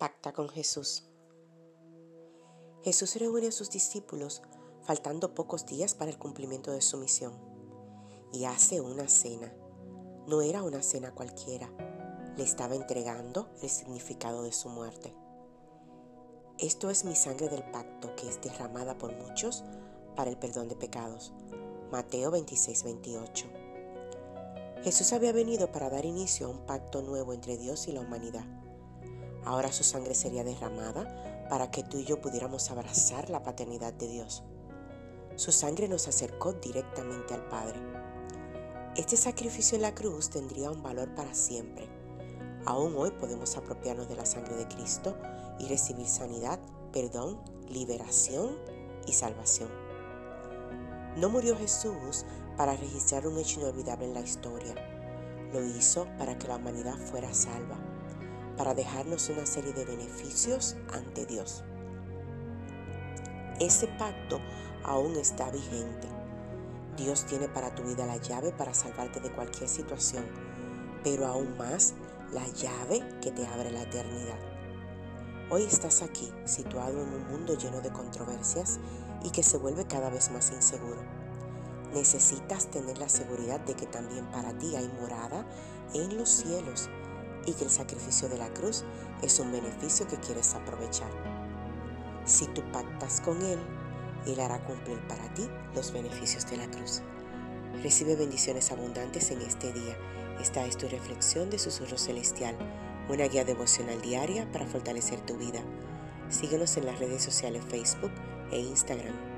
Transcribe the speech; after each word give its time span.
Pacta 0.00 0.32
con 0.32 0.48
Jesús. 0.48 1.04
Jesús 2.82 3.16
reúne 3.16 3.48
a 3.48 3.52
sus 3.52 3.68
discípulos 3.68 4.40
faltando 4.80 5.34
pocos 5.34 5.66
días 5.66 5.92
para 5.92 6.10
el 6.10 6.16
cumplimiento 6.16 6.72
de 6.72 6.80
su 6.80 6.96
misión 6.96 7.34
y 8.32 8.46
hace 8.46 8.80
una 8.80 9.08
cena. 9.08 9.52
No 10.26 10.40
era 10.40 10.62
una 10.62 10.82
cena 10.82 11.14
cualquiera, 11.14 11.68
le 12.34 12.42
estaba 12.42 12.76
entregando 12.76 13.50
el 13.60 13.68
significado 13.68 14.42
de 14.42 14.52
su 14.52 14.70
muerte. 14.70 15.14
Esto 16.56 16.88
es 16.88 17.04
mi 17.04 17.14
sangre 17.14 17.50
del 17.50 17.70
pacto 17.70 18.16
que 18.16 18.26
es 18.26 18.40
derramada 18.40 18.96
por 18.96 19.14
muchos 19.14 19.64
para 20.16 20.30
el 20.30 20.38
perdón 20.38 20.68
de 20.68 20.76
pecados. 20.76 21.34
Mateo 21.92 22.30
26, 22.30 22.84
28. 22.84 23.46
Jesús 24.82 25.12
había 25.12 25.32
venido 25.32 25.70
para 25.70 25.90
dar 25.90 26.06
inicio 26.06 26.46
a 26.46 26.50
un 26.52 26.64
pacto 26.64 27.02
nuevo 27.02 27.34
entre 27.34 27.58
Dios 27.58 27.86
y 27.86 27.92
la 27.92 28.00
humanidad 28.00 28.46
Ahora 29.44 29.72
su 29.72 29.84
sangre 29.84 30.14
sería 30.14 30.44
derramada 30.44 31.46
para 31.48 31.70
que 31.70 31.82
tú 31.82 31.98
y 31.98 32.04
yo 32.04 32.20
pudiéramos 32.20 32.70
abrazar 32.70 33.30
la 33.30 33.42
paternidad 33.42 33.92
de 33.92 34.08
Dios. 34.08 34.42
Su 35.36 35.52
sangre 35.52 35.88
nos 35.88 36.08
acercó 36.08 36.52
directamente 36.52 37.34
al 37.34 37.48
Padre. 37.48 37.80
Este 38.96 39.16
sacrificio 39.16 39.76
en 39.76 39.82
la 39.82 39.94
cruz 39.94 40.30
tendría 40.30 40.70
un 40.70 40.82
valor 40.82 41.14
para 41.14 41.34
siempre. 41.34 41.88
Aún 42.66 42.94
hoy 42.96 43.10
podemos 43.12 43.56
apropiarnos 43.56 44.08
de 44.08 44.16
la 44.16 44.26
sangre 44.26 44.54
de 44.56 44.68
Cristo 44.68 45.16
y 45.58 45.66
recibir 45.66 46.06
sanidad, 46.06 46.60
perdón, 46.92 47.40
liberación 47.68 48.58
y 49.06 49.12
salvación. 49.12 49.70
No 51.16 51.30
murió 51.30 51.56
Jesús 51.56 52.26
para 52.56 52.76
registrar 52.76 53.26
un 53.26 53.38
hecho 53.38 53.60
inolvidable 53.60 54.04
en 54.04 54.14
la 54.14 54.20
historia. 54.20 54.74
Lo 55.52 55.64
hizo 55.64 56.06
para 56.18 56.38
que 56.38 56.46
la 56.46 56.56
humanidad 56.56 56.96
fuera 56.96 57.32
salva 57.32 57.89
para 58.56 58.74
dejarnos 58.74 59.28
una 59.28 59.46
serie 59.46 59.72
de 59.72 59.84
beneficios 59.84 60.76
ante 60.92 61.26
Dios. 61.26 61.64
Ese 63.58 63.86
pacto 63.86 64.40
aún 64.84 65.16
está 65.16 65.50
vigente. 65.50 66.08
Dios 66.96 67.26
tiene 67.26 67.48
para 67.48 67.74
tu 67.74 67.82
vida 67.82 68.06
la 68.06 68.16
llave 68.16 68.52
para 68.52 68.74
salvarte 68.74 69.20
de 69.20 69.30
cualquier 69.30 69.68
situación, 69.68 70.24
pero 71.04 71.26
aún 71.26 71.56
más 71.56 71.94
la 72.32 72.46
llave 72.48 73.02
que 73.20 73.30
te 73.30 73.46
abre 73.46 73.70
la 73.70 73.82
eternidad. 73.82 74.38
Hoy 75.50 75.64
estás 75.64 76.02
aquí, 76.02 76.32
situado 76.44 77.02
en 77.02 77.12
un 77.12 77.30
mundo 77.30 77.58
lleno 77.58 77.80
de 77.80 77.90
controversias 77.90 78.78
y 79.24 79.30
que 79.30 79.42
se 79.42 79.58
vuelve 79.58 79.84
cada 79.84 80.08
vez 80.08 80.30
más 80.30 80.52
inseguro. 80.52 81.02
Necesitas 81.92 82.70
tener 82.70 82.98
la 82.98 83.08
seguridad 83.08 83.58
de 83.60 83.74
que 83.74 83.86
también 83.86 84.30
para 84.30 84.56
ti 84.58 84.76
hay 84.76 84.88
morada 85.00 85.44
en 85.92 86.16
los 86.16 86.28
cielos 86.28 86.88
y 87.46 87.52
que 87.52 87.64
el 87.64 87.70
sacrificio 87.70 88.28
de 88.28 88.38
la 88.38 88.52
cruz 88.52 88.84
es 89.22 89.38
un 89.38 89.52
beneficio 89.52 90.06
que 90.06 90.16
quieres 90.16 90.54
aprovechar. 90.54 91.10
Si 92.24 92.46
tú 92.46 92.62
pactas 92.72 93.20
con 93.20 93.40
Él, 93.42 93.58
Él 94.26 94.40
hará 94.40 94.62
cumplir 94.64 94.98
para 95.08 95.32
ti 95.34 95.48
los 95.74 95.92
beneficios 95.92 96.48
de 96.50 96.58
la 96.58 96.70
cruz. 96.70 97.02
Recibe 97.82 98.16
bendiciones 98.16 98.72
abundantes 98.72 99.30
en 99.30 99.40
este 99.40 99.72
día. 99.72 99.96
Esta 100.40 100.66
es 100.66 100.76
tu 100.76 100.88
reflexión 100.88 101.50
de 101.50 101.58
Susurro 101.58 101.98
Celestial, 101.98 102.56
una 103.08 103.24
guía 103.24 103.44
devocional 103.44 104.00
diaria 104.00 104.50
para 104.52 104.66
fortalecer 104.66 105.20
tu 105.20 105.36
vida. 105.36 105.60
Síguenos 106.28 106.76
en 106.76 106.86
las 106.86 106.98
redes 106.98 107.22
sociales 107.22 107.64
Facebook 107.68 108.12
e 108.50 108.58
Instagram 108.60 109.29